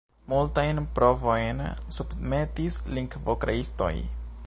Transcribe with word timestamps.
Multajn 0.31 0.79
provojn 0.99 1.61
submetis 1.99 2.79
lingvokreistoj. 2.99 3.97